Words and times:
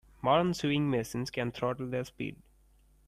Modern 0.23 0.55
sewing 0.55 0.89
machines 0.89 1.29
can 1.29 1.51
throttle 1.51 1.85
their 1.85 2.03
speed. 2.05 2.37